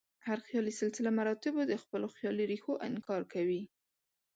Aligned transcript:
هر 0.27 0.39
خیالي 0.47 0.73
سلسله 0.81 1.09
مراتبو 1.19 1.61
د 1.67 1.73
خپلو 1.83 2.07
خیالي 2.17 2.43
ریښو 2.51 2.73
انکار 2.87 3.21
کوي. 3.33 3.63